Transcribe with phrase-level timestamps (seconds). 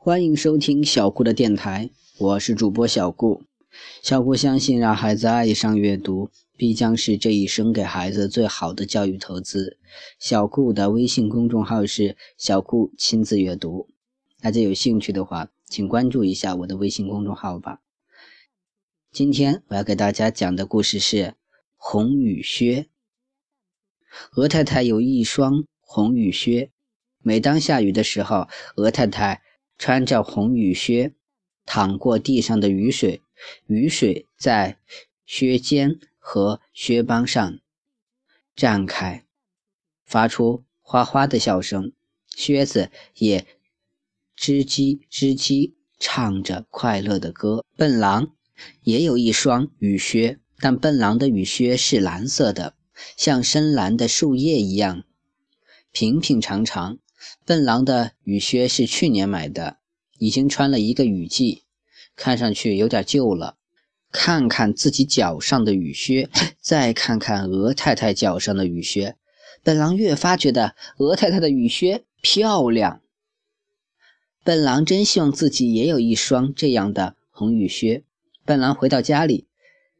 [0.00, 3.42] 欢迎收听小顾的电台，我是主播小顾。
[4.00, 9.76] 小顾相信，让孩子爱上阅读，必将是这一生给孩子最好的教育投资。
[10.20, 13.88] 小顾的微信公众号是“小顾亲子阅读”，
[14.40, 17.80] 大家有兴趣的话，请关注一下我的微信公众号吧。
[19.10, 21.34] 今天我要给大家讲的故事是
[21.76, 22.86] 红雨靴。
[24.36, 26.70] 鹅太太有一双红雨靴，
[27.20, 28.46] 每当下雨的时候，
[28.76, 29.42] 鹅太太。
[29.78, 31.14] 穿着红雨靴，
[31.64, 33.22] 淌过地上的雨水，
[33.66, 34.78] 雨水在
[35.24, 37.58] 靴尖和靴帮上
[38.56, 39.24] 绽开，
[40.04, 41.92] 发出哗哗的笑声。
[42.34, 43.46] 靴子也
[44.36, 47.64] 吱叽吱叽唱着快乐的歌。
[47.76, 48.34] 笨狼
[48.82, 52.74] 也有一双雨靴，但笨狼的雨靴是蓝色的，
[53.16, 55.04] 像深蓝的树叶一样
[55.92, 56.98] 平平常常。
[57.44, 59.78] 笨狼的雨靴是去年买的，
[60.18, 61.64] 已经穿了一个雨季，
[62.16, 63.56] 看上去有点旧了。
[64.10, 66.30] 看看自己脚上的雨靴，
[66.60, 69.16] 再看看鹅太太脚上的雨靴，
[69.62, 73.02] 笨狼越发觉得鹅太太的雨靴漂亮。
[74.42, 78.04] 笨狼真希望自己也有一双这样的红雨靴。
[78.46, 79.46] 笨狼回到家里，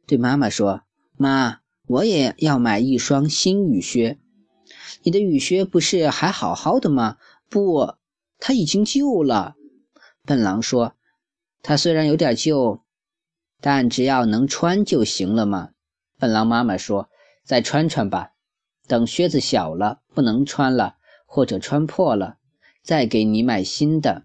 [0.06, 0.84] 对妈妈说
[1.18, 4.18] ：“妈，我也要买一双新雨靴。”
[5.02, 7.18] 你的雨靴不是还好好的吗？
[7.48, 7.94] 不，
[8.38, 9.56] 它已经旧了。
[10.24, 10.94] 笨狼说
[11.62, 12.82] ：“它虽然有点旧，
[13.60, 15.70] 但只要能穿就行了嘛。”
[16.18, 17.08] 笨狼妈妈说
[17.44, 18.32] ：“再穿穿吧，
[18.86, 22.38] 等靴子小了不能穿了，或者穿破了，
[22.82, 24.24] 再给你买新的。”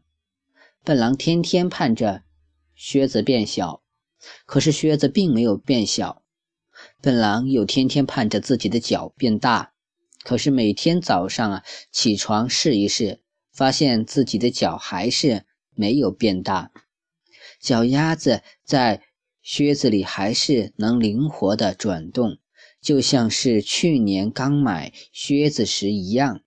[0.84, 2.24] 笨狼天天盼着
[2.76, 3.82] 靴子变小，
[4.46, 6.24] 可是靴子并没有变小。
[7.02, 9.73] 笨狼又天天盼着自己的脚变大。
[10.24, 13.22] 可是每天早上啊，起床试一试，
[13.52, 16.72] 发现自己的脚还是没有变大，
[17.60, 19.04] 脚丫子在
[19.42, 22.38] 靴子里还是能灵活的转动，
[22.82, 26.42] 就像是去年刚买靴子时一样。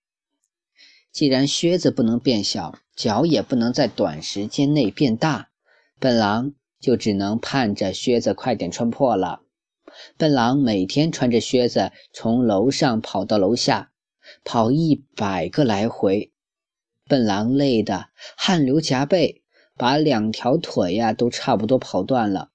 [1.13, 5.51] 既然靴子不能变小，脚也不能在短时间内变大，
[5.99, 9.46] 笨狼就只能盼着靴子快点穿破了。
[10.17, 13.91] 笨狼每天穿着靴子从楼上跑到楼下，
[14.45, 16.33] 跑一百个来回。
[17.09, 19.43] 笨狼累得汗流浃背，
[19.77, 22.51] 把两条腿呀都差不多跑断了。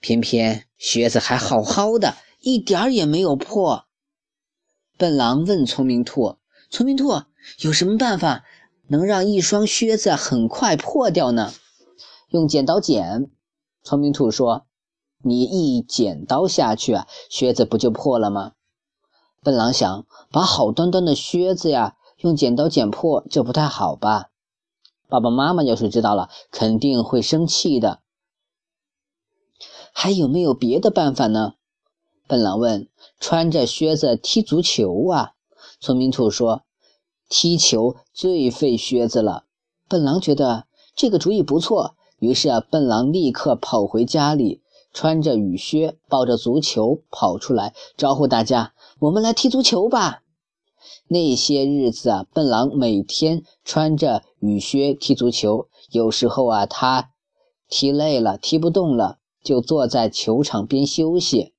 [0.00, 3.86] 偏偏靴子还好好的，一点儿也没有破。
[4.98, 6.38] 笨狼问聪明兔
[6.70, 7.22] ：“聪明兔，
[7.60, 8.44] 有什么办法
[8.88, 11.52] 能让一双靴子很快破掉呢？”
[12.30, 13.30] 用剪刀剪。
[13.82, 14.66] 聪明兔说。
[15.26, 18.52] 你一剪刀下去啊，靴子不就破了吗？
[19.42, 24.30] 笨狼想，把好端端的靴子呀，用剪刀剪破，这不太好吧？
[25.08, 28.00] 爸爸妈妈要是知道了，肯定会生气的。
[29.92, 31.54] 还有没有别的办法呢？
[32.26, 32.88] 笨狼问。
[33.18, 35.32] 穿着靴子踢足球啊？
[35.80, 36.62] 聪明兔说。
[37.28, 39.44] 踢球最费靴子了。
[39.88, 44.60] 笨狼觉得这个主意不错，于是啊，笨狼立刻跑回家里。
[44.96, 50.22] 穿着雨靴，抱着足球跑出来，招呼大家：“我们来踢足球吧！”
[51.06, 55.68] 那些日子啊，笨狼每天穿着雨靴踢足球。
[55.90, 57.10] 有时候啊，他
[57.68, 61.52] 踢累了，踢不动了，就坐在球场边休息。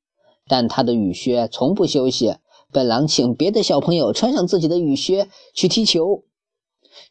[0.47, 2.37] 但他的雨靴从不休息。
[2.71, 6.23] 笨狼请别的小朋友穿上自己的雨靴去踢球。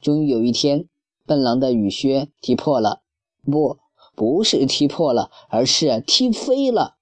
[0.03, 0.89] 终于有一天，
[1.25, 3.03] 笨狼的雨靴踢破了，
[3.45, 3.79] 不。
[4.17, 6.95] 不是踢破了，而是踢飞了。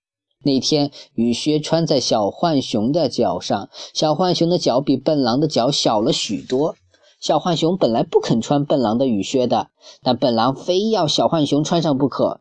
[0.43, 6.75] 那天雨靴穿在小浣熊的脚上，小浣熊的脚比笨狼的脚小了许多。
[7.19, 9.69] 小浣熊本来不肯穿笨狼的雨靴的，
[10.03, 12.41] 但笨狼非要小浣熊穿上不可。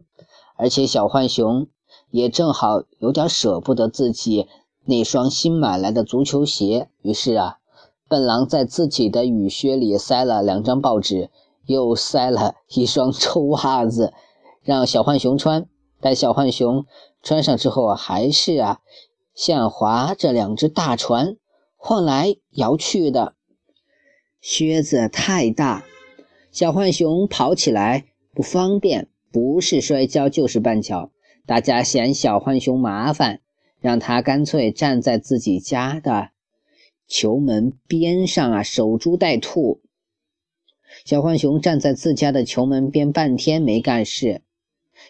[0.58, 1.68] 而且小浣熊
[2.12, 4.48] 也正好有点舍不得自己
[4.86, 7.60] 那双新买来的足球鞋，于是啊，
[8.10, 11.30] 笨狼在自己的雨靴里塞了两张报纸，
[11.66, 14.12] 又塞了一双臭袜子。
[14.64, 15.68] 让小浣熊穿，
[16.00, 16.86] 但小浣熊
[17.22, 18.80] 穿上之后啊，还是啊，
[19.36, 21.36] 像划着两只大船，
[21.76, 23.36] 晃来摇去的。
[24.40, 25.86] 靴子太大，
[26.52, 31.12] 小浣熊跑起来不方便，不是摔跤就是绊脚。
[31.46, 33.42] 大家嫌小浣熊麻烦，
[33.82, 36.30] 让他干脆站在自己家的
[37.06, 39.82] 球门边上啊，守株待兔。
[41.04, 44.42] 小浣熊站在自家的球门边半天没干事。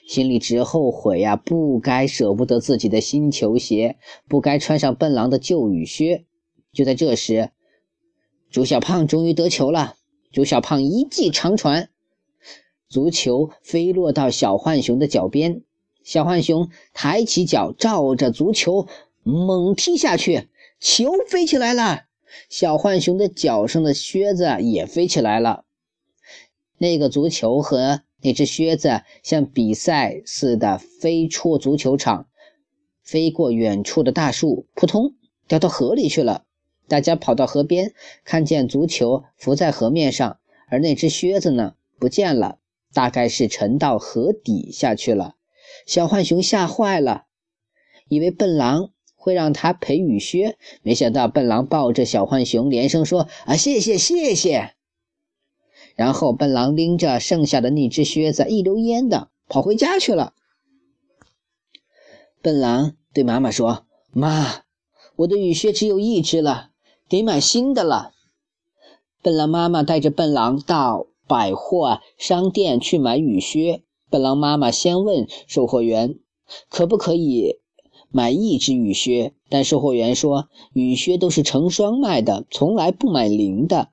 [0.07, 3.97] 心里直后悔呀，不该舍不得自己的新球鞋，
[4.27, 6.25] 不该穿上笨狼的旧雨靴。
[6.73, 7.51] 就在这时，
[8.49, 9.95] 猪小胖终于得球了。
[10.31, 11.89] 猪小胖一记长传，
[12.89, 15.61] 足球飞落到小浣熊的脚边，
[16.03, 18.87] 小浣熊抬起脚，照着足球
[19.23, 20.49] 猛踢下去，
[20.79, 22.05] 球飞起来了。
[22.49, 25.65] 小浣熊的脚上的靴子也飞起来了。
[26.79, 32.27] 那个足球和那只靴子像比赛似的飞出足球场，
[33.03, 35.15] 飞过远处的大树，扑通
[35.47, 36.45] 掉到河里去了。
[36.87, 37.93] 大家跑到河边，
[38.23, 40.39] 看见足球浮在河面上，
[40.69, 42.59] 而那只靴子呢，不见了，
[42.93, 45.35] 大概是沉到河底下去了。
[45.85, 47.25] 小浣熊吓坏了，
[48.07, 54.75] 以为笨狼会让他赔雨靴，没想到笨狼抱着小浣熊，连声说：“啊，谢谢，谢谢。”
[55.95, 60.33] 然后笨狼拎着剩下的那只靴子，一溜烟的跑回家去了。
[62.41, 64.63] 笨狼对妈妈说：“妈，
[65.15, 66.69] 我的雨靴只有一只了。”
[67.07, 68.11] 得买新的了。
[69.21, 73.83] 笨狼妈妈带着笨狼到百货商店去买雨靴。
[74.09, 76.19] 笨狼妈妈先问售货员
[76.69, 77.59] ：“可不可以
[78.09, 83.89] 买一只雨靴？”但售货员说：“雨靴都是成双卖的，从来不买零的。”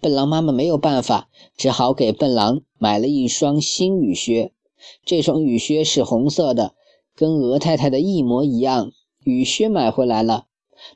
[0.00, 4.52] 笨狼妈妈没有办法，只好给笨狼买了一双新雨靴。
[5.04, 6.74] 这双雨靴是红色的，
[7.14, 8.92] 跟鹅太太的一模一样。
[9.24, 10.46] 雨靴买回来了。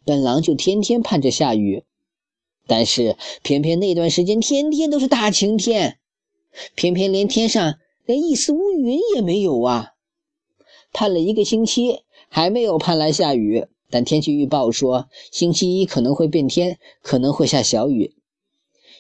[0.05, 1.85] 笨狼就天天盼着下雨，
[2.67, 5.99] 但是偏偏那段时间天天都是大晴天，
[6.75, 9.93] 偏偏连天上连一丝乌云也没有啊！
[10.93, 13.67] 盼了一个星期，还没有盼来下雨。
[13.91, 18.18] 但天气预报说，星期一可能会变天，可能会下小雨。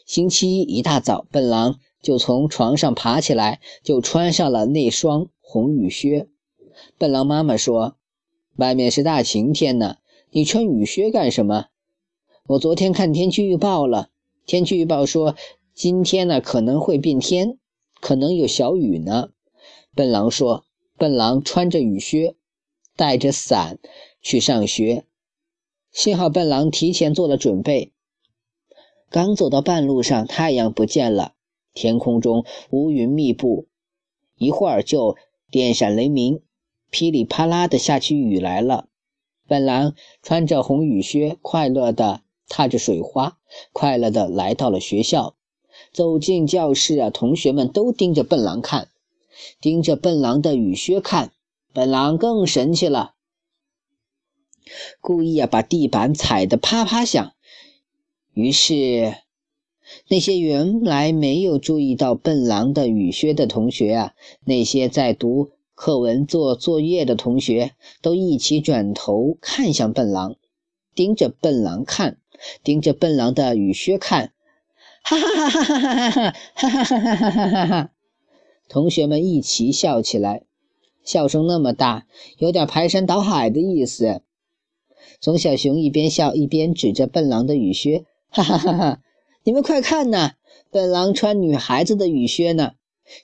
[0.08, 6.30] 星期一一大早，笨狼就从床上爬起来，就穿上了那双红雨靴。
[6.96, 7.98] 笨狼妈妈说
[8.56, 9.98] ：“外面是大晴天呢。”
[10.32, 11.66] 你穿雨靴干什么？
[12.46, 14.08] 我昨天看天气预报了，
[14.46, 15.36] 天气预报说
[15.74, 17.58] 今天呢可能会变天，
[18.00, 19.28] 可能有小雨呢。
[19.94, 20.64] 笨狼说
[20.96, 22.34] ：“笨狼穿着雨靴，
[22.96, 23.78] 带着伞
[24.22, 25.04] 去上学。
[25.92, 27.92] 幸好笨狼提前做了准备。
[29.10, 31.32] 刚走到半路上，太阳不见了，
[31.72, 33.66] 天空中乌云密布，
[34.36, 35.16] 一会儿就
[35.50, 36.40] 电闪雷鸣，
[36.90, 38.88] 噼里啪啦的下起雨来了。”
[39.48, 43.38] 笨狼穿着红雨靴，快乐的踏着水花，
[43.72, 45.36] 快乐的来到了学校。
[45.90, 48.88] 走进教室啊，同学们都盯着笨狼看，
[49.60, 51.32] 盯着笨狼的雨靴看。
[51.72, 53.14] 笨狼更神气了，
[55.00, 57.32] 故意啊把地板踩得啪啪响。
[58.38, 59.16] 于是，
[60.06, 64.14] 那些原来没有注意到笨狼的雨靴的同学啊，
[64.44, 65.50] 那些在读。
[65.74, 70.36] 课文做作业的同学都一起转头看向笨狼，
[70.94, 72.18] 盯着笨狼看，
[72.62, 74.32] 盯着笨狼的雨靴看，
[75.02, 77.90] 哈哈哈哈哈哈哈哈哈哈哈哈哈哈！
[78.68, 80.42] 同学们一起笑起来，
[81.02, 82.06] 笑声那么大，
[82.38, 84.22] 有点排山倒海的意思。
[85.20, 89.00] 棕小熊一边笑一边指着笨狼的雨靴，哈哈哈哈！
[89.42, 90.32] 你们快看呐，
[90.70, 92.72] 笨狼穿女孩子的雨靴呢。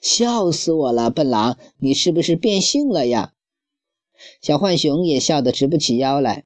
[0.01, 3.33] 笑死我了，笨狼，你是不是变性了呀？
[4.41, 6.45] 小浣熊也笑得直不起腰来。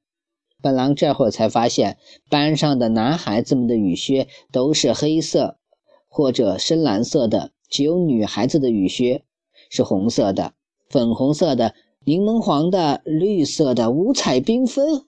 [0.60, 1.96] 笨狼这会儿才发现，
[2.28, 5.56] 班上的男孩子们的雨靴都是黑色
[6.06, 9.24] 或者深蓝色的，只有女孩子的雨靴
[9.70, 10.52] 是红色的、
[10.90, 11.74] 粉红色的、
[12.04, 15.06] 柠檬黄的、绿色的，五彩缤纷。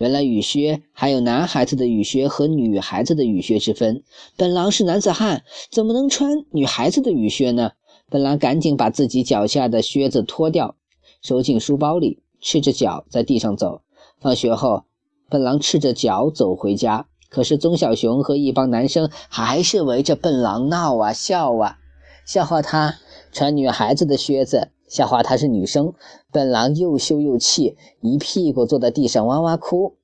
[0.00, 4.02] 原来雨靴还有男孩子的雨靴和女孩子的雨靴之分。
[4.34, 7.72] 本狼是男子汉，怎么能穿女孩子的雨靴呢？
[8.08, 10.74] 本狼赶紧把自己脚下的靴子脱掉，
[11.20, 13.82] 收进书包里，赤着脚在地上走。
[14.18, 14.84] 放学后，
[15.28, 21.76] 本狼赤着脚走回家，可是棕小熊和一帮男生还是围着笨狼闹啊笑啊，
[22.24, 22.94] 笑话他
[23.32, 24.70] 穿女孩子的靴子。
[24.90, 25.94] 笑话她是女生，
[26.32, 29.96] 笨狼又羞又气，一屁股坐在地上哇哇哭。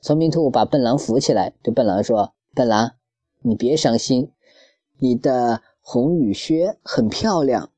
[0.00, 2.92] 聪明兔把笨狼扶起来，对笨狼说：“笨狼，
[3.40, 4.30] 你别伤心，
[4.98, 7.70] 你的红雨靴很漂亮，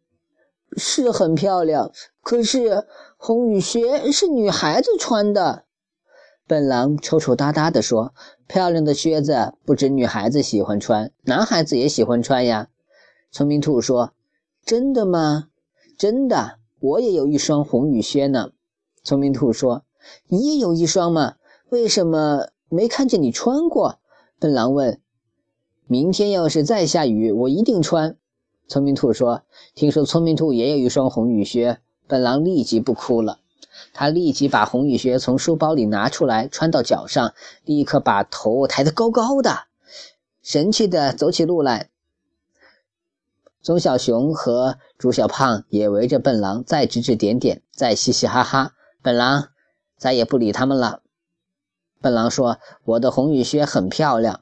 [0.76, 1.92] 是很漂亮。
[2.22, 2.86] 可是
[3.16, 5.64] 红雨靴是女孩子穿的。”
[6.46, 8.14] 笨狼抽抽搭搭地说
[8.48, 12.68] ：“漂亮的靴子不止女孩子喜欢穿，男孩子也喜欢穿呀。”
[13.30, 14.12] 聪明兔说
[14.64, 15.47] ：“真的吗？”
[15.98, 18.52] 真的，我也有一双红雨靴呢。
[19.02, 19.82] 聪明兔说
[20.28, 21.34] ：“你也有一双吗？
[21.70, 23.98] 为什么没看见你穿过？”
[24.38, 25.00] 笨狼问。
[25.88, 28.16] “明天要是再下雨，我一定穿。”
[28.68, 29.42] 聪明兔说。
[29.74, 33.40] 听说聪明兔也有一双红雨靴，笨狼立即不哭了。
[33.92, 39.64] 他立即把红雨靴从书包里拿出来，穿到脚上，立刻把头抬得高高的，
[40.42, 41.90] 神气地走起路来。
[43.60, 48.72] 棕小熊和朱小胖也围着笨狼再指指点点，再嘻嘻哈哈。
[49.00, 49.50] 笨狼
[49.96, 51.02] 再也不理他们了。
[52.00, 54.40] 笨狼说：“我的红雨靴很漂亮，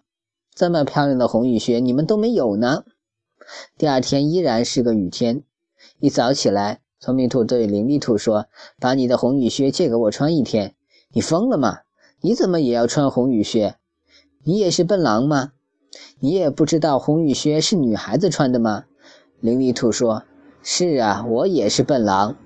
[0.55, 2.85] 这么漂亮的红雨靴你们都没有呢。”
[3.77, 5.43] 第二天依然是个雨天。
[5.99, 8.47] 一早起来，聪明兔对伶俐兔说
[8.81, 10.75] ：“把你的红雨靴借给我穿一天。”
[11.13, 11.81] 你疯了吗？
[12.23, 13.77] 你怎么也要穿红雨靴？
[14.43, 15.53] 你也是笨狼吗？
[16.19, 18.85] 你也不知道红雨靴是女孩子穿的吗？
[19.41, 20.25] 伶俐兔说
[20.69, 22.37] ：“是啊，我也是笨狼。”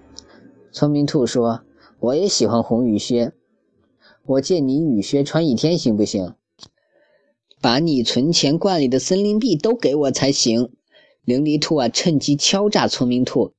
[0.72, 1.62] 聪明兔说
[2.00, 3.32] ：“我也喜欢红雨靴，
[4.26, 6.34] 我借你雨靴穿一天行不行？
[7.62, 10.70] 把你存钱罐里的森林币都给我才行。”
[11.24, 13.54] 伶俐兔啊，趁机敲诈聪明兔：“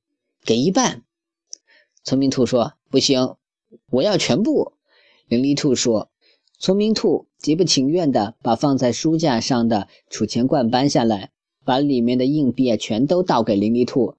[0.46, 1.02] 给一半。”
[2.04, 3.34] 聪明兔说：“不行，
[3.90, 4.74] 我要全部。”
[5.26, 6.08] 伶俐兔说
[6.60, 11.32] ：“聪明兔极不情愿地把放在书架上的储钱罐搬下来，
[11.64, 14.14] 把里面的硬币啊全都倒给伶俐兔，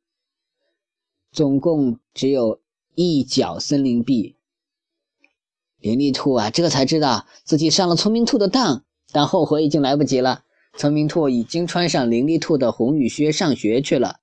[1.34, 2.62] 总共只有
[2.96, 4.38] 一角森林币。”
[5.82, 10.46] 伶俐兔啊，这才知道自己上了聪明兔的当，但后悔已经来不及了。
[10.78, 14.22] 聪明兔已经穿上伶俐兔的红雨靴上学去了。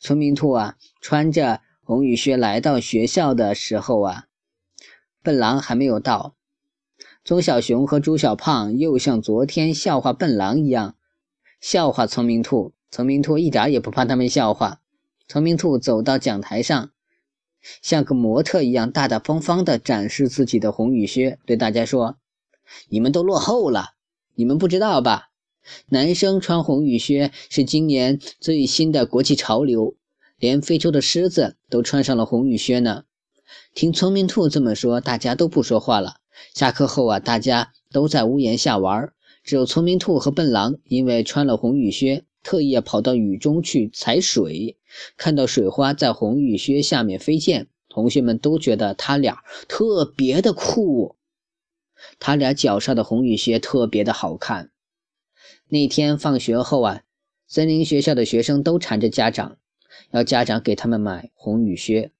[0.00, 4.26] 聪明兔啊，穿着红雨靴来到学校的时候啊。
[5.22, 6.34] 笨狼还没有到，
[7.22, 10.96] 钟小熊和朱小胖又像昨天笑话笨狼一样
[11.60, 12.72] 笑话聪明兔。
[12.90, 14.81] 聪明兔一点也不怕他们笑话。
[15.28, 16.90] 聪明兔走到讲台上，
[17.80, 22.16] 像个模特一样大大方方地展示自己的红雨靴，对大家说
[22.90, 23.90] ：“你们都落后了，
[24.34, 25.30] 你们不知道吧？
[25.86, 29.94] 男生穿红雨靴是今年最新的国际潮流，
[30.38, 33.04] 连非洲的狮子都穿上了红雨靴呢。”
[33.74, 36.16] 听聪明兔这么说，大家都不说话了。
[36.54, 39.12] 下课后啊，大家都在屋檐下玩，
[39.44, 44.76] 只有聪明兔和笨狼因为穿了红雨靴，特意跑到雨中去踩水。
[45.16, 51.16] 看到水花在红雨靴下面飞溅，同学们都觉得他俩特别的酷。
[52.18, 54.70] 他俩脚上的红雨靴特别的好看。
[55.68, 57.02] 那天放学后啊，
[57.46, 59.56] 森林学校的学生都缠着家长，
[60.10, 62.12] 要家长给他们买红雨靴。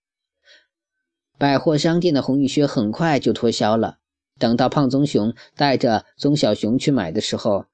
[1.37, 3.99] 百货商店的红雨靴很快就脱销了。
[4.39, 7.67] 等到胖棕熊带着棕小熊去买的时候，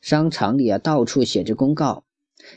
[0.00, 2.04] 商场里啊到处写着公告：“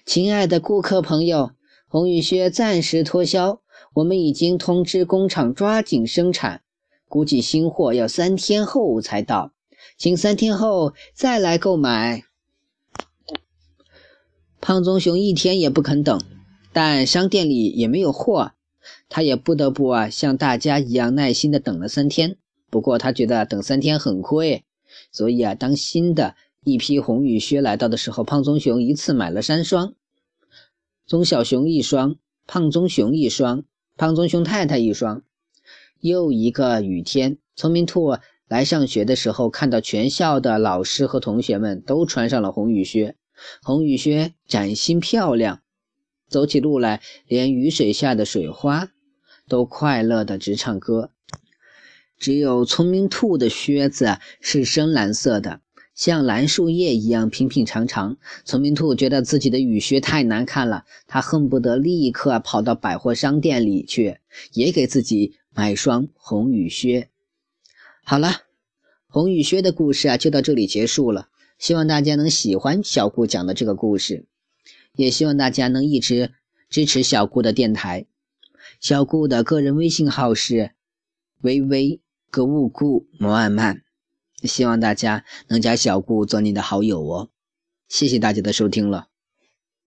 [0.05, 1.51] 亲爱的顾客朋友，
[1.89, 3.61] 红雨靴暂时脱销，
[3.93, 6.61] 我们已经通知工厂抓紧生产，
[7.07, 9.53] 估计新货要三天后才到，
[9.97, 12.23] 请三天后再来购买。”
[14.59, 16.19] 胖棕熊一天也不肯等，
[16.73, 18.51] 但商店里也没有货。
[19.07, 22.37] 他也不得不啊，像大家一样耐心的等了三天。
[22.69, 24.65] 不过他觉得等三天很亏，
[25.11, 29.93] 所以啊，当新的一批红雨靴来到的时候，胖棕熊一次买了三双，
[31.07, 33.63] 棕小熊一双，胖棕熊一双，
[33.95, 35.23] 胖棕熊太太一双。
[36.01, 38.17] 又一个雨天，聪明兔
[38.49, 43.15] 来上学的时候，看到全校的老师和同学们都穿上了红雨靴，
[43.63, 45.61] 红雨靴崭新漂亮。
[46.27, 48.89] 走起路来，连雨水下的水花
[49.47, 51.11] 都快乐的直唱歌。
[52.17, 55.61] 只有聪明兔的靴子是深蓝色的，
[55.97, 58.17] 像蓝树叶一样平平常常。
[58.45, 64.19] 聪明兔觉得自己的雨靴太难看了，他恨不得立刻跑到百货商店里去，
[64.53, 67.09] 也给自己买双红雨靴。
[68.03, 68.43] 好了，
[69.07, 71.29] 红雨靴的故事啊，就到这里结束了。
[71.57, 74.27] 希望大家能喜欢小顾讲的这个故事。
[74.95, 76.31] 也希望大家能一直
[76.69, 78.05] 支持小顾的电台。
[78.79, 80.71] 小顾的个人微信号是
[81.41, 81.99] 微微
[82.29, 83.81] 格物顾摩尔曼，
[84.43, 87.29] 希望大家能加小顾做你的好友哦。
[87.87, 89.07] 谢谢大家的收听了。